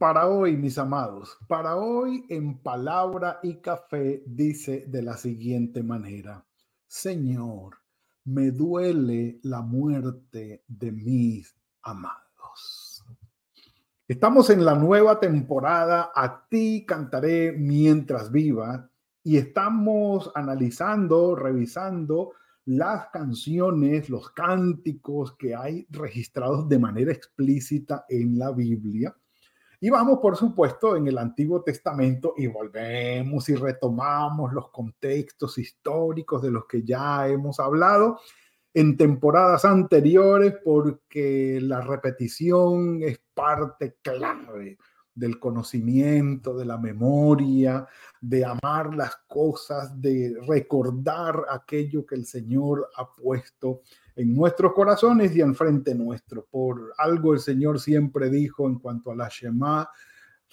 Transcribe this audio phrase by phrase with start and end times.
[0.00, 6.42] Para hoy, mis amados, para hoy en palabra y café dice de la siguiente manera,
[6.86, 7.76] Señor,
[8.24, 13.04] me duele la muerte de mis amados.
[14.08, 18.88] Estamos en la nueva temporada, a ti cantaré mientras viva,
[19.22, 22.32] y estamos analizando, revisando
[22.64, 29.14] las canciones, los cánticos que hay registrados de manera explícita en la Biblia
[29.82, 36.42] y vamos, por supuesto, en el Antiguo Testamento y volvemos y retomamos los contextos históricos
[36.42, 38.20] de los que ya hemos hablado
[38.74, 44.76] en temporadas anteriores porque la repetición es parte clave
[45.20, 47.86] del conocimiento, de la memoria,
[48.20, 53.82] de amar las cosas, de recordar aquello que el Señor ha puesto
[54.16, 56.46] en nuestros corazones y enfrente nuestro.
[56.50, 59.88] Por algo el Señor siempre dijo en cuanto a la Shema,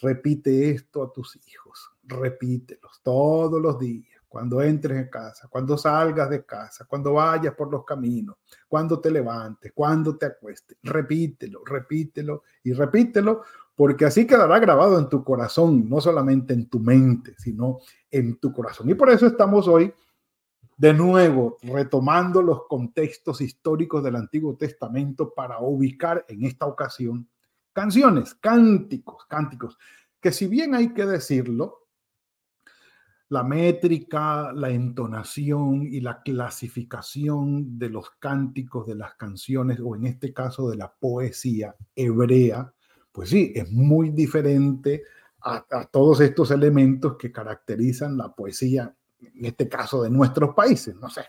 [0.02, 6.30] repite esto a tus hijos, repítelos todos los días, cuando entres en casa, cuando salgas
[6.30, 12.44] de casa, cuando vayas por los caminos, cuando te levantes, cuando te acuestes, repítelo, repítelo
[12.64, 13.44] y repítelo,
[13.76, 18.52] porque así quedará grabado en tu corazón, no solamente en tu mente, sino en tu
[18.52, 18.90] corazón.
[18.90, 19.94] Y por eso estamos hoy
[20.78, 27.28] de nuevo retomando los contextos históricos del Antiguo Testamento para ubicar en esta ocasión
[27.74, 29.78] canciones, cánticos, cánticos,
[30.20, 31.87] que si bien hay que decirlo,
[33.30, 40.06] la métrica, la entonación y la clasificación de los cánticos de las canciones, o en
[40.06, 42.74] este caso de la poesía hebrea,
[43.12, 45.04] pues sí, es muy diferente
[45.42, 50.96] a, a todos estos elementos que caracterizan la poesía en este caso de nuestros países,
[50.96, 51.26] no sé,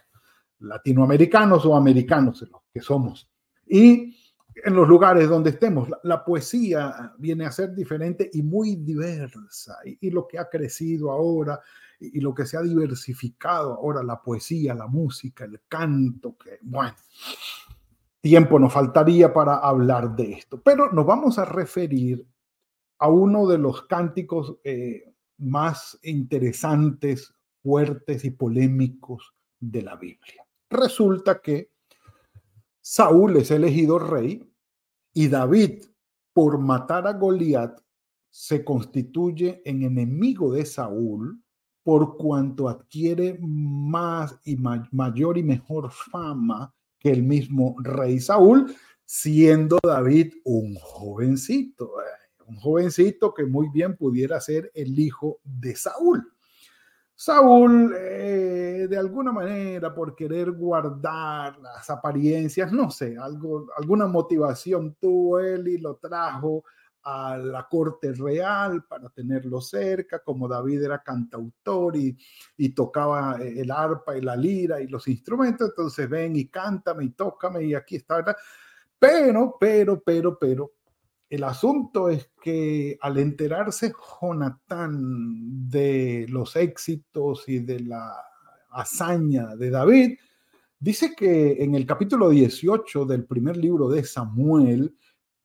[0.60, 3.31] latinoamericanos o americanos, los que somos.
[3.66, 4.16] Y
[4.64, 9.78] en los lugares donde estemos, la, poesía viene a ser diferente y muy diversa.
[9.84, 11.60] Y, lo que ha crecido ahora
[11.98, 16.94] y, lo que se ha diversificado ahora, la poesía, la música, el canto, que bueno,
[18.20, 20.60] tiempo nos faltaría para hablar de esto.
[20.62, 22.26] Pero nos vamos a referir
[22.98, 27.32] a uno de los cánticos eh, más interesantes
[27.62, 30.47] fuertes y polémicos de la Biblia.
[30.70, 31.70] Resulta que
[32.81, 34.42] Saúl es elegido rey
[35.12, 35.84] y David,
[36.32, 37.81] por matar a Goliat,
[38.31, 41.42] se constituye en enemigo de Saúl
[41.88, 48.76] por cuanto adquiere más y mayor y mejor fama que el mismo rey Saúl,
[49.06, 55.75] siendo David un jovencito, eh, un jovencito que muy bien pudiera ser el hijo de
[55.76, 56.31] Saúl.
[57.15, 64.94] Saúl, eh, de alguna manera, por querer guardar las apariencias, no sé, algo, alguna motivación
[65.00, 66.65] tuvo él y lo trajo
[67.10, 72.14] a la corte real para tenerlo cerca, como David era cantautor y,
[72.58, 77.10] y tocaba el arpa y la lira y los instrumentos, entonces ven y cántame y
[77.10, 78.36] tócame y aquí está, ¿verdad?
[78.98, 80.72] Pero, pero, pero, pero,
[81.30, 88.12] el asunto es que al enterarse Jonatán de los éxitos y de la
[88.70, 90.19] hazaña de David,
[90.78, 94.94] dice que en el capítulo 18 del primer libro de Samuel,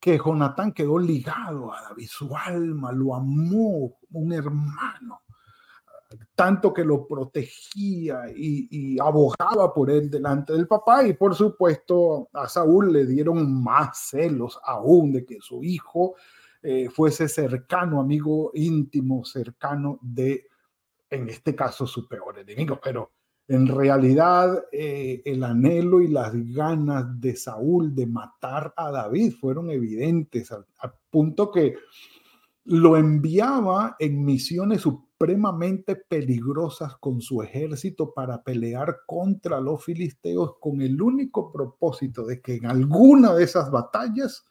[0.03, 5.21] que Jonatán quedó ligado a David, su alma lo amó, un hermano
[6.35, 12.49] tanto que lo protegía y, abogaba por él delante del papá y por supuesto a
[12.49, 16.15] Saúl le dieron más celos aún de que su hijo
[16.61, 20.47] eh, fuese cercano, amigo íntimo, cercano de,
[21.09, 22.77] en este caso, su peor enemigo.
[22.83, 23.11] Pero
[23.53, 29.69] en realidad eh, el anhelo y las ganas de Saúl de matar a David fueron
[29.69, 31.75] evidentes al, al punto que
[32.65, 40.81] lo enviaba en misiones supremamente peligrosas con su ejército para pelear contra los filisteos con
[40.81, 44.45] el único propósito de que en alguna de esas batallas,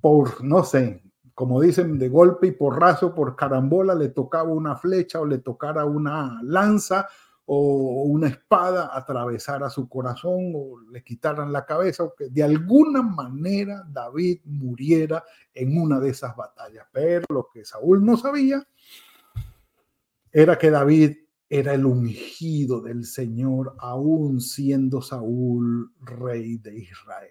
[0.00, 1.02] por, no sé,
[1.34, 5.84] como dicen, de golpe y porrazo, por carambola, le tocaba una flecha o le tocara
[5.84, 7.08] una lanza
[7.46, 13.02] o una espada atravesara su corazón o le quitaran la cabeza o que de alguna
[13.02, 16.86] manera David muriera en una de esas batallas.
[16.92, 18.66] Pero lo que Saúl no sabía
[20.32, 21.16] era que David
[21.48, 27.30] era el ungido del Señor, aún siendo Saúl rey de Israel.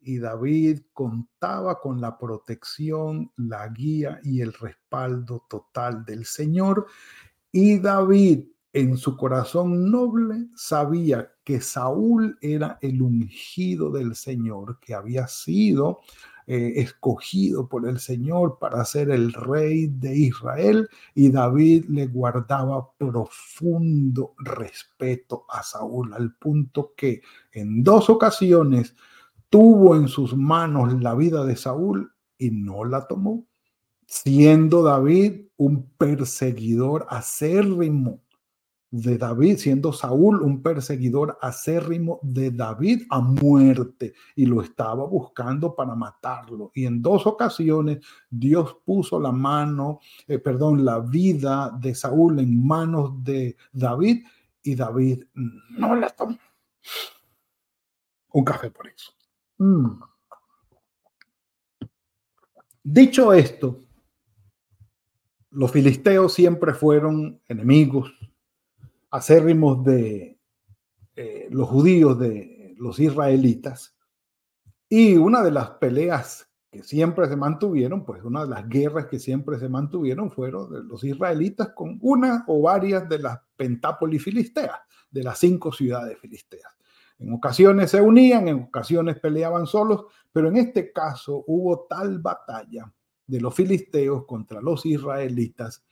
[0.00, 6.86] Y David contaba con la protección, la guía y el respaldo total del Señor.
[7.52, 14.94] Y David en su corazón noble sabía que Saúl era el ungido del Señor, que
[14.94, 16.00] había sido
[16.46, 22.90] eh, escogido por el Señor para ser el rey de Israel y David le guardaba
[22.98, 27.22] profundo respeto a Saúl al punto que
[27.52, 28.96] en dos ocasiones
[29.50, 33.46] tuvo en sus manos la vida de Saúl y no la tomó,
[34.06, 38.20] siendo David un perseguidor acérrimo
[38.92, 45.74] de David, siendo Saúl un perseguidor acérrimo de David a muerte y lo estaba buscando
[45.74, 46.70] para matarlo.
[46.74, 52.64] Y en dos ocasiones Dios puso la mano, eh, perdón, la vida de Saúl en
[52.66, 54.26] manos de David
[54.62, 56.38] y David no la tomó.
[58.34, 59.12] Un café por eso.
[59.56, 60.02] Mm.
[62.82, 63.80] Dicho esto,
[65.50, 68.12] los filisteos siempre fueron enemigos
[69.12, 70.40] acérrimos de
[71.14, 73.94] eh, los judíos, de los israelitas.
[74.88, 79.18] Y una de las peleas que siempre se mantuvieron, pues una de las guerras que
[79.18, 84.78] siempre se mantuvieron fueron los israelitas con una o varias de las pentápolis filisteas,
[85.10, 86.72] de las cinco ciudades filisteas.
[87.18, 92.90] En ocasiones se unían, en ocasiones peleaban solos, pero en este caso hubo tal batalla
[93.26, 95.84] de los filisteos contra los israelitas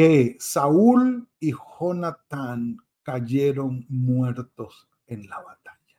[0.00, 5.94] que Saúl y Jonatán cayeron muertos en la batalla.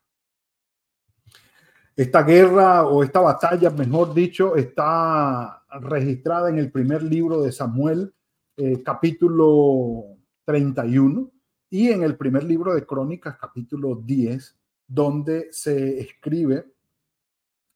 [1.96, 8.12] Esta guerra o esta batalla, mejor dicho, está registrada en el primer libro de Samuel,
[8.58, 11.32] eh, capítulo 31,
[11.70, 14.58] y en el primer libro de Crónicas, capítulo 10,
[14.88, 16.74] donde se escribe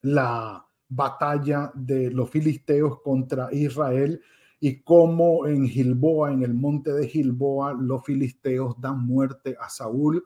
[0.01, 4.24] la batalla de los filisteos contra Israel
[4.66, 10.26] y cómo en Gilboa, en el monte de Gilboa, los filisteos dan muerte a Saúl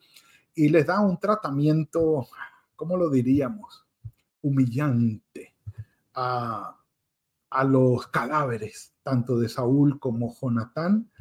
[0.56, 2.26] y les dan un tratamiento,
[2.78, 3.86] ¿cómo lo diríamos?
[4.42, 5.56] Humillante
[6.14, 6.74] a,
[7.50, 11.12] a los cadáveres, tanto de Saúl como Jonatán,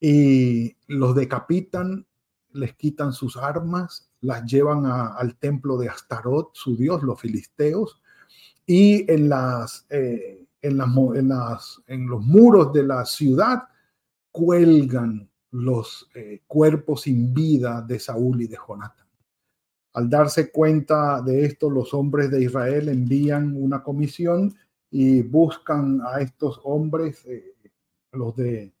[0.00, 2.04] y los decapitan,
[2.50, 8.02] les quitan sus armas, las llevan al templo de Astarot, su dios, los filisteos,
[8.66, 9.86] y en las...
[9.88, 13.62] Eh, en, los muros de la ciudad
[14.30, 19.06] cuelgan los eh, cuerpos sin vida de Saúl y de Jonatán.
[19.94, 24.54] Al darse cuenta de esto, los hombres de Israel envían una comisión
[24.90, 27.54] y buscan a estos hombres, eh,
[28.12, 28.72] los de,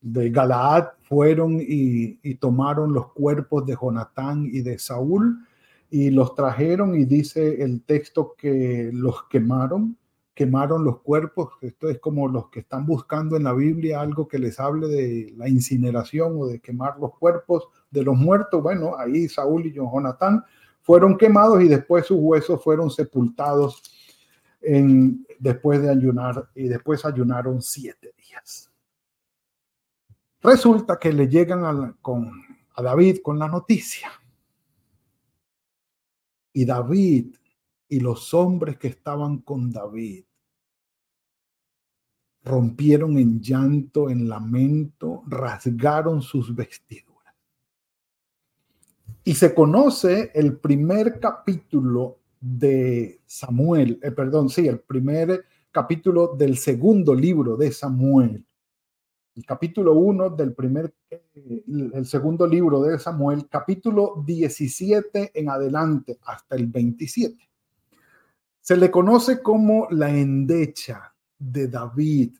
[0.00, 5.46] de Galaad, fueron y, y tomaron los cuerpos de Jonatán y de Saúl
[5.90, 9.96] y los trajeron y dice el texto que los quemaron
[10.40, 11.52] quemaron los cuerpos.
[11.60, 15.34] Esto es como los que están buscando en la Biblia algo que les hable de
[15.36, 18.62] la incineración o de quemar los cuerpos de los muertos.
[18.62, 20.42] Bueno, ahí Saúl y Jonatán
[20.80, 23.82] fueron quemados y después sus huesos fueron sepultados
[25.38, 28.70] después de ayunar y después ayunaron siete días.
[30.40, 32.32] Resulta que le llegan con,
[32.76, 34.10] a David con la noticia.
[36.54, 37.36] Y David
[37.90, 40.24] y los hombres que estaban con David
[42.44, 47.34] rompieron en llanto, en lamento, rasgaron sus vestiduras.
[49.24, 56.56] Y se conoce el primer capítulo de Samuel, eh, perdón, sí, el primer capítulo del
[56.56, 58.44] segundo libro de Samuel.
[59.36, 61.62] El capítulo 1 del primer, eh,
[61.94, 67.36] el segundo libro de Samuel, capítulo 17 en adelante hasta el 27.
[68.60, 72.36] Se le conoce como la endecha de David,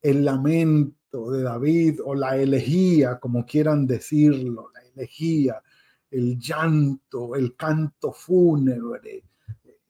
[0.00, 5.62] el lamento de David o la elegía, como quieran decirlo, la elegía,
[6.10, 9.24] el llanto, el canto fúnebre,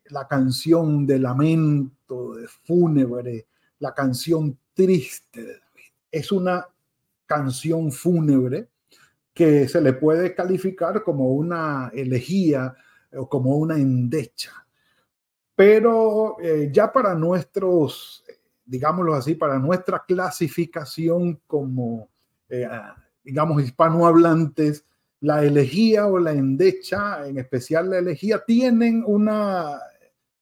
[0.06, 3.46] la canción de lamento, de fúnebre,
[3.78, 5.92] la canción triste de David.
[6.10, 6.66] Es una
[7.26, 8.68] canción fúnebre
[9.32, 12.74] que se le puede calificar como una elegía
[13.12, 14.52] o como una endecha.
[15.54, 18.24] Pero eh, ya para nuestros
[18.68, 22.10] digámoslo así, para nuestra clasificación como,
[22.48, 22.68] eh,
[23.25, 24.84] digamos, hispanohablantes,
[25.20, 29.80] la elegía o la endecha, en especial la elegía, tienen una,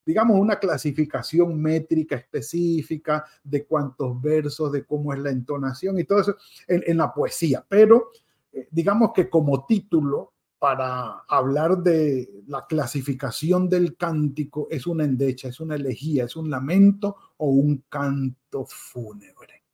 [0.05, 6.21] digamos, una clasificación métrica específica de cuántos versos, de cómo es la entonación y todo
[6.21, 7.65] eso en, la poesía.
[7.67, 8.11] Pero
[8.53, 15.49] eh, digamos que como título para hablar de la clasificación del cántico es una endecha,
[15.49, 19.65] es una elegía, es un lamento o un canto fúnebre.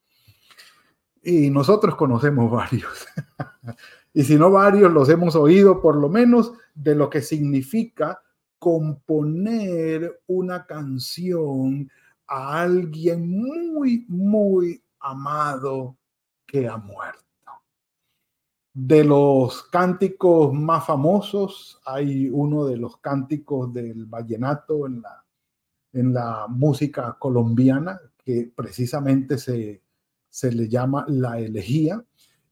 [1.23, 3.07] Y nosotros conocemos varios.
[4.13, 8.21] y si no varios, los hemos oído por lo menos de lo que significa
[8.59, 11.91] componer una canción
[12.27, 15.97] a alguien muy, muy amado
[16.47, 17.32] que ha muerto.
[18.75, 25.25] De los cánticos más famosos, hay uno de los cánticos del vallenato en la,
[25.93, 29.83] en la música colombiana, que precisamente se,
[30.29, 32.03] se le llama La Elegía,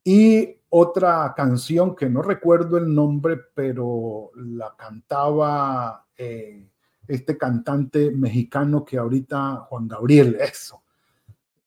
[0.04, 6.68] y otra canción que no recuerdo el nombre, pero la cantaba eh,
[7.08, 10.82] este cantante mexicano que ahorita, Juan Gabriel, eso,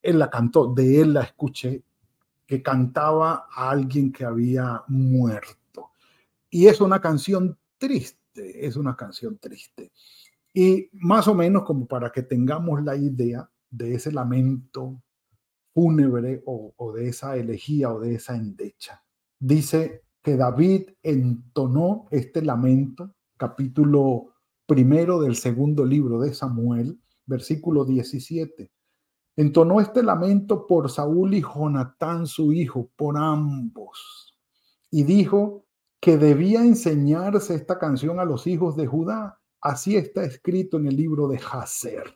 [0.02, 1.84] él la cantó, de él la escuché
[2.46, 5.92] que cantaba a alguien que había muerto.
[6.50, 9.92] Y es una canción triste, es una canción triste.
[10.54, 15.02] Y más o menos como para que tengamos la idea de ese lamento
[15.74, 19.04] fúnebre o, o de esa elegía o de esa endecha.
[19.40, 24.36] Dice que David entonó este lamento, capítulo
[24.68, 28.72] primero del segundo libro de Samuel, versículo 17
[29.36, 34.38] Entonó este lamento por Saúl y Jonatán, su hijo, por ambos.
[34.92, 35.66] Y dijo
[36.00, 39.40] que debía enseñarse esta canción a los hijos de Judá.
[39.62, 42.14] Así está escrito en el libro de Hazer.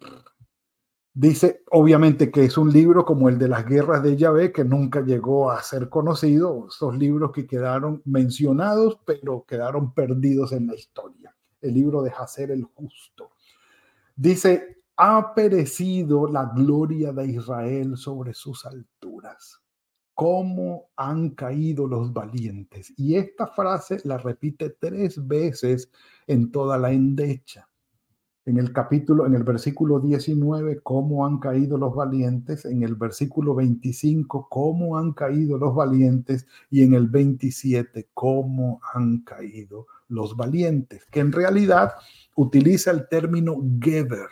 [1.19, 5.01] Dice, obviamente, que es un libro como el de las guerras de Yahvé, que nunca
[5.01, 11.36] llegó a ser conocido, esos libros que quedaron mencionados, pero quedaron perdidos en la historia.
[11.59, 13.31] El libro de Hazer el Justo.
[14.15, 19.61] Dice, ha perecido la gloria de Israel sobre sus alturas.
[20.15, 22.91] ¿Cómo han caído los valientes?
[22.97, 25.91] Y esta frase la repite tres veces
[26.25, 27.69] en toda la endecha.
[28.45, 32.65] En el capítulo, en el versículo 19, cómo han caído los valientes.
[32.65, 36.47] En el versículo 25, cómo han caído los valientes.
[36.71, 41.05] Y en el 27, cómo han caído los valientes.
[41.11, 41.91] Que en realidad
[42.35, 44.29] utiliza el término Geber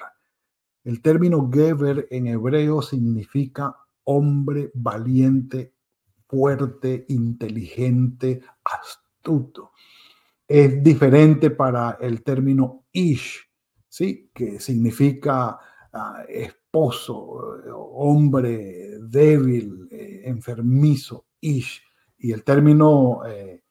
[0.85, 5.73] el término Geber en hebreo significa hombre valiente,
[6.27, 9.71] fuerte, inteligente, astuto.
[10.47, 13.49] Es diferente para el término Ish,
[13.89, 14.29] ¿sí?
[14.31, 15.57] que significa
[15.91, 17.17] ah, esposo,
[17.93, 21.81] hombre débil, eh, enfermizo, Ish.
[22.19, 23.63] Y el término eh,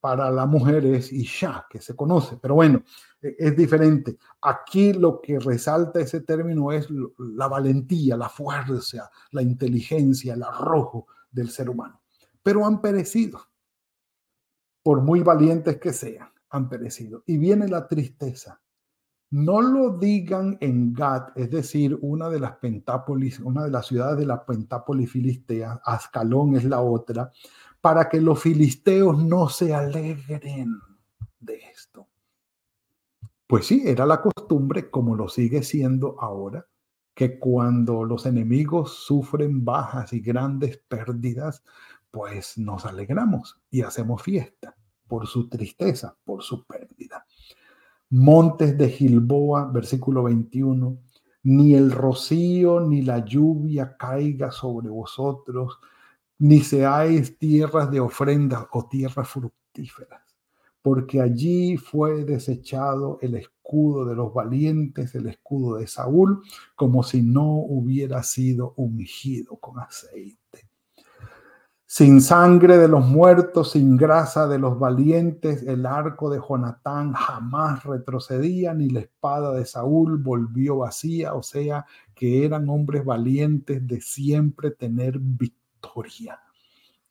[0.00, 2.36] para la mujer es Isha, que se conoce.
[2.40, 2.82] Pero bueno,
[3.20, 4.18] e, es diferente.
[4.42, 11.06] Aquí lo que resalta ese término es la valentía, la fuerza, la inteligencia, el arrojo
[11.30, 12.00] del ser humano.
[12.42, 13.40] Pero han perecido,
[14.82, 17.22] por muy valientes que sean, han perecido.
[17.26, 18.60] Y viene la tristeza.
[19.32, 24.18] No lo digan en Gat, es decir, una de las pentápolis, una de las ciudades
[24.18, 27.30] de la pentápolis filistea, Ascalón es la otra,
[27.80, 30.78] para que los filisteos no se alegren
[31.38, 32.06] de esto.
[33.46, 36.66] Pues sí, era la costumbre, como lo sigue siendo ahora,
[37.14, 41.64] que cuando los enemigos sufren bajas y grandes pérdidas,
[42.10, 47.26] pues nos alegramos y hacemos fiesta por su tristeza, por su pérdida.
[48.10, 50.98] Montes de Gilboa, versículo 21,
[51.42, 55.78] ni el rocío ni la lluvia caiga sobre vosotros,
[56.40, 60.20] ni seáis tierras de ofrendas o tierras fructíferas
[60.82, 66.42] porque allí fue desechado el escudo de los valientes, el escudo de Saúl,
[66.74, 70.68] como si no hubiera sido ungido con aceite.
[71.84, 77.82] Sin sangre de los muertos, sin grasa de los valientes, el arco de Jonatán jamás
[77.82, 84.00] retrocedía, ni la espada de Saúl volvió vacía, o sea, que eran hombres valientes de
[84.00, 85.59] siempre tener victoria.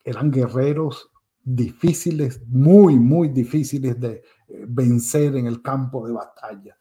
[0.03, 1.11] Eran guerreros
[1.43, 6.77] difíciles, muy, muy difíciles de eh, vencer en el campo de batalla.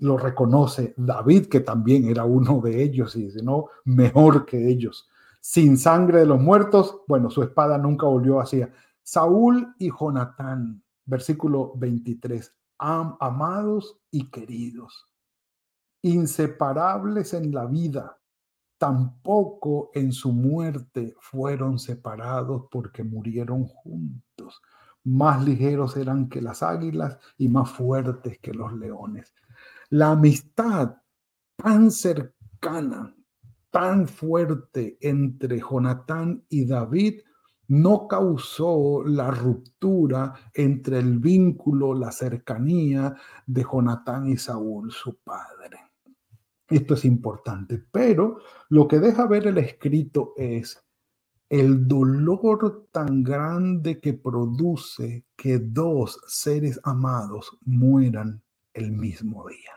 [0.00, 5.08] Lo reconoce David, que también era uno de ellos, y si no, mejor que ellos.
[5.40, 11.72] Sin sangre de los muertos, bueno, su espada nunca volvió hacia Saúl y Jonatán, versículo
[11.76, 15.06] 23, amados y queridos,
[16.02, 18.18] inseparables en la vida,
[18.78, 24.60] tampoco en su muerte fueron separados porque murieron juntos.
[25.04, 29.34] Más ligeros eran que las águilas y más fuertes que los leones.
[29.90, 30.96] La amistad
[31.56, 33.14] tan cercana,
[33.70, 37.20] tan fuerte entre Jonatán y David
[37.68, 43.14] no causó la ruptura entre el vínculo, la cercanía
[43.46, 45.85] de Jonatán y Saúl, su padre.
[46.68, 48.38] Esto es importante, pero
[48.70, 50.82] lo que deja ver el escrito es
[51.48, 58.42] el dolor tan grande que produce que dos seres amados mueran
[58.74, 59.72] el mismo día.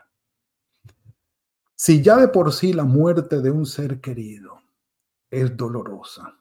[1.75, 4.59] Si ya de por sí la muerte de un ser querido
[5.29, 6.35] es dolorosa,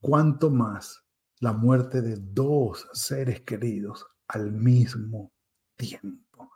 [0.00, 1.04] cuánto más
[1.40, 5.32] la muerte de dos seres queridos al mismo
[5.76, 6.52] tiempo.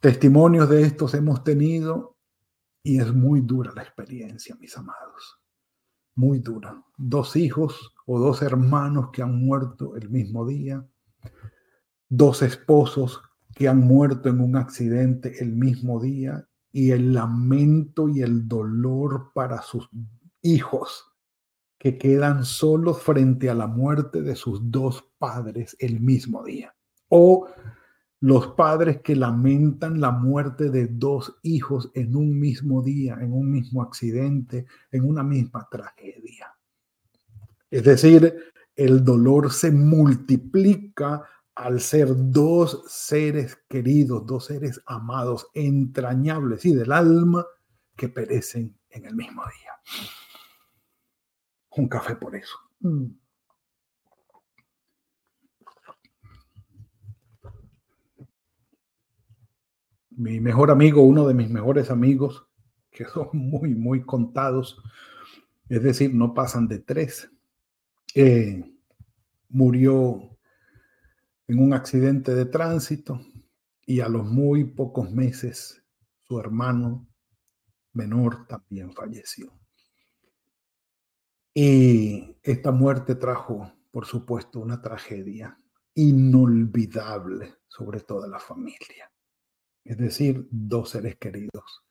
[0.00, 2.16] Testimonios de estos hemos tenido
[2.82, 5.38] y es muy dura la experiencia, mis amados.
[6.14, 6.82] Muy dura.
[6.96, 10.86] Dos hijos o dos hermanos que han muerto el mismo día.
[12.08, 13.20] Dos esposos
[13.54, 19.32] que han muerto en un accidente el mismo día y el lamento y el dolor
[19.34, 19.88] para sus
[20.42, 21.06] hijos
[21.78, 26.74] que quedan solos frente a la muerte de sus dos padres el mismo día.
[27.08, 27.48] O
[28.20, 33.50] los padres que lamentan la muerte de dos hijos en un mismo día, en un
[33.50, 36.54] mismo accidente, en una misma tragedia.
[37.70, 41.22] Es decir, el dolor se multiplica
[41.54, 47.46] al ser dos seres queridos, dos seres amados, entrañables y del alma
[47.96, 49.70] que perecen en el mismo día
[51.76, 52.56] un café por eso.
[52.80, 53.06] Mm.
[60.20, 62.46] Mi mejor amigo, uno de mis mejores amigos,
[62.90, 64.82] que son muy, muy contados,
[65.66, 67.30] es decir, no pasan de tres,
[68.14, 68.62] eh,
[69.48, 70.36] murió
[71.48, 73.18] en un accidente de tránsito
[73.86, 75.82] y a los muy pocos meses
[76.20, 77.08] su hermano
[77.94, 79.58] menor también falleció.
[81.54, 85.58] Y esta muerte trajo, por supuesto, una tragedia
[85.94, 89.09] inolvidable sobre toda la familia.
[89.84, 91.84] Es decir, dos seres queridos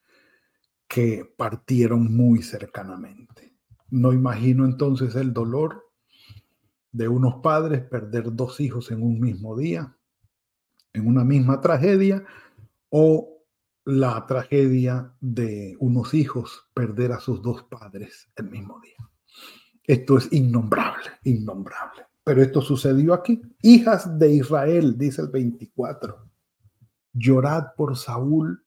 [0.88, 3.56] que partieron muy cercanamente.
[3.90, 5.86] No imagino entonces el dolor
[6.92, 9.96] de unos padres perder dos hijos en un mismo día,
[10.94, 12.26] en una misma tragedia,
[12.90, 13.40] o
[13.86, 18.98] la tragedia de unos hijos perder a sus dos padres el mismo día.
[19.84, 22.06] Esto es innombrable, innombrable.
[22.24, 23.42] Pero esto sucedió aquí.
[23.64, 26.29] Hijas de Israel, dice el 24.
[27.14, 28.64] Llorad por Saúl,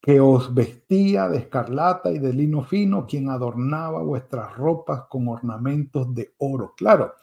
[0.00, 6.14] que os vestía de escarlata y de lino fino, quien adornaba vuestras ropas con ornamentos
[6.14, 6.74] de oro.
[6.76, 7.14] Claro,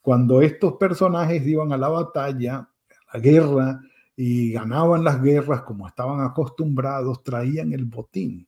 [0.00, 2.68] cuando estos personajes iban a la batalla,
[3.08, 3.80] a la guerra,
[4.22, 8.46] y ganaban las guerras como estaban acostumbrados, traían el botín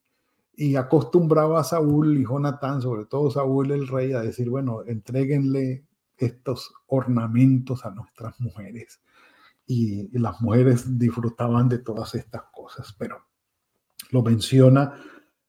[0.55, 5.87] y acostumbraba Saúl y Jonatán, sobre todo Saúl el rey, a decir, bueno, entreguenle
[6.19, 9.01] estos ornamentos a nuestras mujeres.
[9.67, 13.19] Y, las mujeres disfrutaban de todas estas cosas, pero
[14.11, 14.95] lo menciona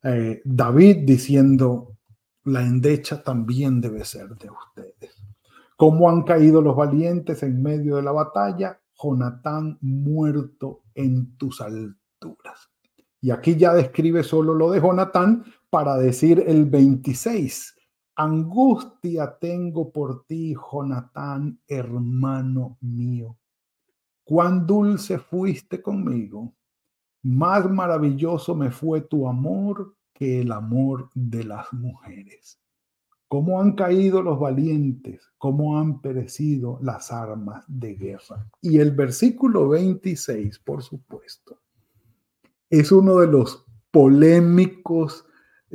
[0.04, 1.98] eh, David diciendo,
[2.46, 5.24] la endecha también debe ser de ustedes.
[5.78, 8.80] ¿Cómo han caído los valientes en medio de la batalla?
[9.02, 12.70] Jonatán muerto en tus alturas.
[13.22, 17.76] Y aquí ya describe solo lo de Jonatán para decir el 26.
[18.16, 23.38] Angustia tengo por ti, Jonatán, hermano mío.
[24.24, 26.54] Cuán dulce fuiste conmigo.
[27.24, 32.60] Más maravilloso me fue tu amor que el amor de las mujeres.
[33.28, 38.48] Cómo han caído los valientes, cómo han perecido las armas de guerra.
[38.62, 41.60] Y el versículo 26, por supuesto,
[42.70, 45.26] es uno de los polémicos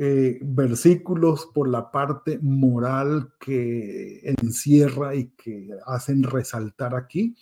[0.01, 7.35] eh, versículos por la parte moral que encierra y que hacen resaltar aquí.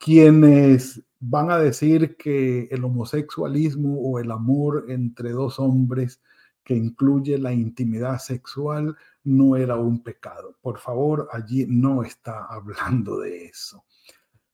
[0.00, 6.20] Quienes van a decir que el homosexualismo o el amor entre dos hombres
[6.64, 10.56] que incluye la intimidad sexual no era un pecado.
[10.62, 13.84] Por favor, allí no está hablando de eso.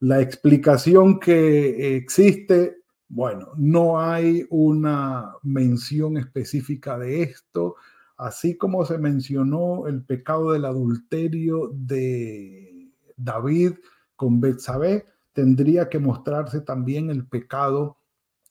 [0.00, 7.76] La explicación que existe bueno, no hay una mención específica de esto,
[8.16, 13.74] así como se mencionó el pecado del adulterio de David
[14.16, 15.06] con Betsabé,
[15.36, 17.98] tendría que mostrarse también el pecado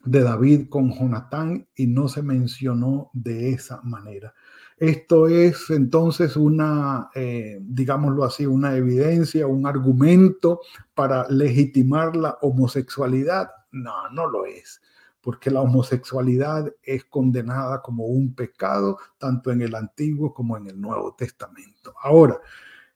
[0.04, 4.36] de David con Jonatán y no se mencionó de esa manera.
[4.78, 10.62] Esto es entonces una, eh, digámoslo así, una evidencia, un argumento
[10.94, 14.80] para legitimar la homosexualidad no, no lo es,
[15.22, 20.80] porque la homosexualidad es condenada como un pecado tanto en el Antiguo como en el
[20.80, 21.96] Nuevo Testamento.
[22.04, 22.40] Ahora,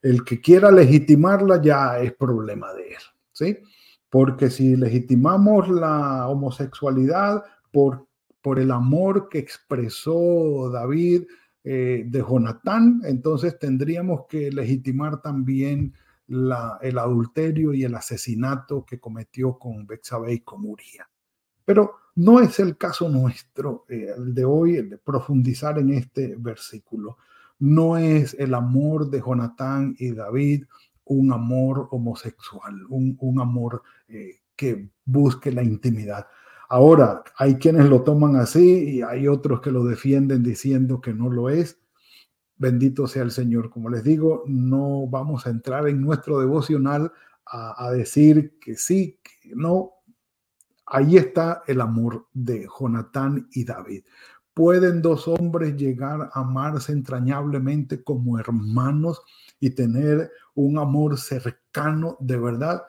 [0.00, 3.58] el que quiera legitimarla ya es problema de él, ¿sí?
[4.10, 8.08] Porque si legitimamos la homosexualidad por,
[8.42, 11.22] por el amor que expresó David
[11.62, 15.94] eh, de Jonatán, entonces tendríamos que legitimar también
[16.28, 21.08] el adulterio y el asesinato que cometió con Bexabe y con Uría.
[21.64, 26.36] Pero no es el caso nuestro, eh, el de hoy, el de profundizar en este
[26.36, 27.18] versículo.
[27.58, 30.64] No es el amor de Jonatán y David
[31.10, 36.26] un amor homosexual, un, un amor eh, que busque la intimidad.
[36.68, 41.28] Ahora, hay quienes lo toman así y hay otros que lo defienden diciendo que no
[41.28, 41.80] lo es.
[42.56, 43.70] Bendito sea el Señor.
[43.70, 47.12] Como les digo, no vamos a entrar en nuestro devocional
[47.44, 49.18] a, decir que sí,
[49.56, 49.94] no.
[50.86, 54.04] Ahí está el amor de Jonatán y David.
[54.60, 59.22] ¿Pueden dos hombres llegar a amarse entrañablemente como hermanos
[59.58, 62.82] y tener un amor cercano de verdad?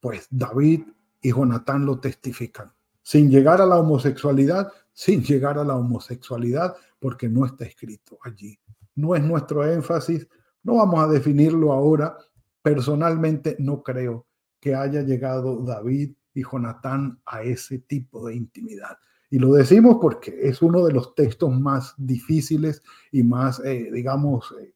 [0.00, 0.82] Pues David
[1.20, 2.72] y Jonatán lo testifican.
[3.02, 8.58] Sin llegar a la homosexualidad, sin llegar a la homosexualidad, porque no está escrito allí
[8.96, 10.26] no es nuestro énfasis,
[10.64, 12.16] no vamos a definirlo ahora.
[12.62, 14.26] Personalmente no creo
[14.60, 18.96] que haya llegado David y Jonatán a ese tipo de intimidad.
[19.32, 24.54] Y lo decimos porque es uno de los textos más difíciles y más, eh, digamos,
[24.60, 24.74] eh,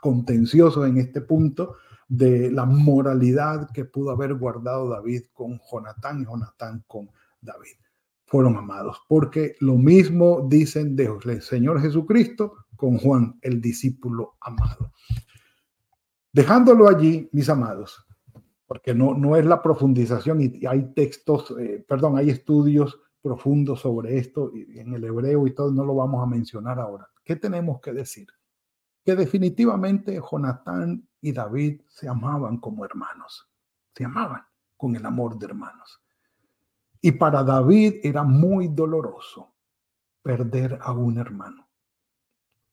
[0.00, 1.76] contenciosos en este punto
[2.08, 7.10] de la moralidad que pudo haber guardado David con Jonatán y Jonatán con
[7.40, 7.76] David.
[8.26, 14.90] Fueron amados, porque lo mismo dicen del Señor Jesucristo con Juan, el discípulo amado.
[16.32, 18.04] Dejándolo allí, mis amados,
[18.66, 24.18] porque no, no es la profundización y hay textos, eh, perdón, hay estudios profundos sobre
[24.18, 27.08] esto en el hebreo y todo, no lo vamos a mencionar ahora.
[27.24, 28.26] ¿Qué tenemos que decir?
[29.04, 33.48] Que definitivamente Jonatán y David se amaban como hermanos,
[33.94, 34.42] se amaban
[34.76, 36.02] con el amor de hermanos.
[37.00, 39.54] Y para David era muy doloroso
[40.22, 41.68] perder a un hermano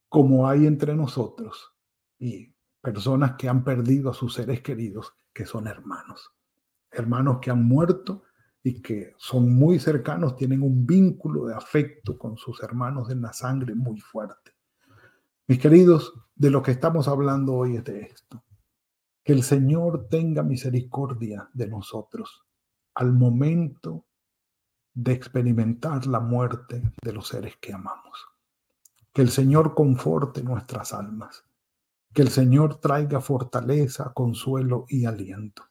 [0.09, 1.71] como hay entre nosotros
[2.17, 6.33] y personas que han perdido a sus seres queridos, que son hermanos.
[6.91, 8.23] Hermanos que han muerto
[8.63, 13.33] y que son muy cercanos, tienen un vínculo de afecto con sus hermanos en la
[13.33, 14.51] sangre muy fuerte.
[15.47, 18.43] Mis queridos, de lo que estamos hablando hoy es de esto.
[19.23, 22.45] Que el Señor tenga misericordia de nosotros
[22.95, 24.05] al momento
[24.93, 28.27] de experimentar la muerte de los seres que amamos.
[29.13, 31.45] Que el Señor conforte nuestras almas.
[32.13, 35.63] Que el Señor traiga fortaleza, consuelo y aliento.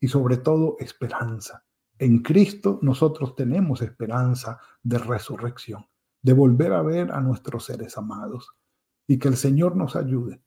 [0.00, 1.64] Y sobre todo esperanza.
[1.98, 5.86] En Cristo nosotros tenemos esperanza de resurrección,
[6.22, 8.50] de volver a ver a nuestros seres amados.
[9.06, 10.42] Y que el Señor nos ayude,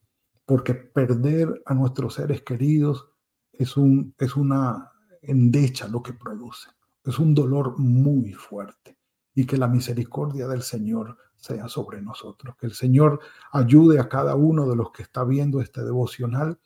[0.45, 3.07] porque perder a nuestros seres queridos
[3.53, 6.69] es, un, es una endecha lo que produce.
[7.03, 8.97] Es un dolor muy fuerte.
[9.33, 12.55] Y que la misericordia del Señor sea sobre nosotros.
[12.57, 13.19] Que el Señor
[13.51, 16.59] ayude a cada uno de los que está viendo este devocional,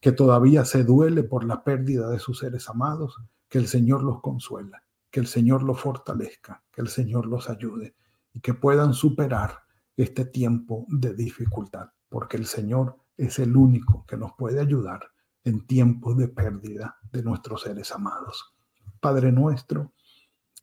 [0.00, 4.20] que todavía se duele por la pérdida de sus seres amados, que el Señor los
[4.20, 7.96] consuela, que el Señor los fortalezca, que el Señor los ayude
[8.32, 9.60] y que puedan superar
[9.96, 15.00] este tiempo de dificultad, porque el Señor es el único que nos puede ayudar
[15.44, 18.54] en tiempos de pérdida de nuestros seres amados.
[19.00, 19.92] Padre nuestro,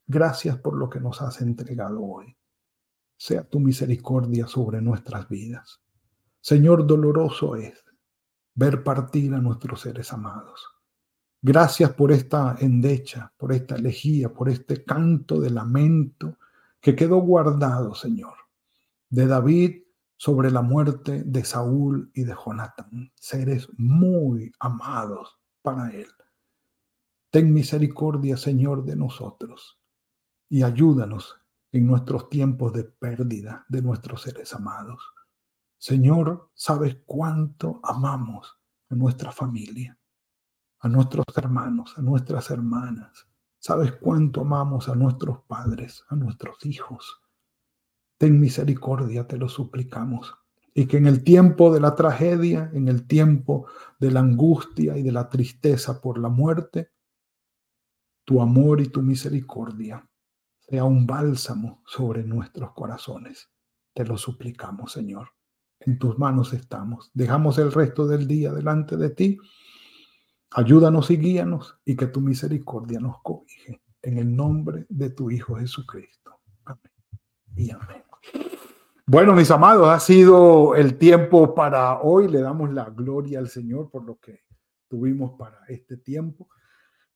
[0.05, 2.37] gracias por lo que nos has entregado hoy
[3.17, 5.81] sea tu misericordia sobre nuestras vidas.
[6.41, 7.83] Señor, doloroso es
[8.53, 10.74] ver partir a nuestros seres amados.
[11.47, 16.39] Gracias por esta endecha, por esta elegía, por este canto de lamento
[16.81, 18.33] que quedó guardado, Señor,
[19.11, 19.83] de David
[20.17, 26.07] sobre la muerte de Saúl y de Jonatán, seres muy amados para él.
[27.29, 29.79] Ten misericordia, Señor, de nosotros
[30.49, 31.39] y ayúdanos
[31.71, 34.99] en nuestros tiempos de pérdida de nuestros seres amados.
[35.77, 38.57] Señor, sabes cuánto amamos
[38.89, 39.95] a nuestra familia,
[40.85, 43.27] a nuestros hermanos, a nuestras hermanas.
[43.57, 47.23] Sabes cuánto amamos a nuestros padres, a nuestros hijos.
[48.19, 50.35] Ten misericordia, te lo suplicamos.
[50.75, 53.65] Y que en el tiempo de la tragedia, en el tiempo
[53.99, 56.91] de la angustia y de la tristeza por la muerte,
[58.23, 60.07] tu amor y tu misericordia
[60.59, 63.49] sea un bálsamo sobre nuestros corazones.
[63.91, 65.29] Te lo suplicamos, Señor.
[65.79, 67.09] En tus manos estamos.
[67.15, 69.39] Dejamos el resto del día delante de ti.
[70.57, 73.81] Ayúdanos y guíanos y que tu misericordia nos cobije.
[74.01, 76.39] en el nombre de tu Hijo Jesucristo.
[76.63, 76.91] Amén
[77.55, 78.03] y amén.
[79.05, 82.29] Bueno, mis amados, ha sido el tiempo para hoy.
[82.29, 84.43] Le damos la gloria al Señor por lo que
[84.87, 86.47] tuvimos para este tiempo.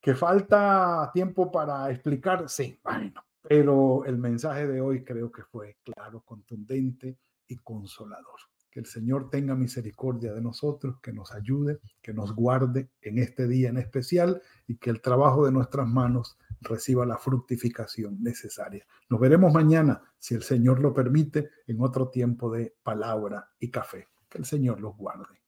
[0.01, 5.77] Que falta tiempo para explicar, sí, bueno, pero el mensaje de hoy creo que fue
[5.83, 8.39] claro, contundente y consolador.
[8.71, 13.47] Que el Señor tenga misericordia de nosotros, que nos ayude, que nos guarde en este
[13.47, 18.85] día en especial y que el trabajo de nuestras manos reciba la fructificación necesaria.
[19.09, 24.07] Nos veremos mañana, si el Señor lo permite, en otro tiempo de palabra y café.
[24.29, 25.39] Que el Señor los guarde.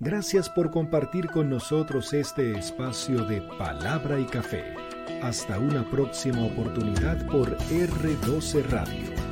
[0.00, 4.74] Gracias por compartir con nosotros este espacio de palabra y café.
[5.22, 9.31] Hasta una próxima oportunidad por R12 Radio.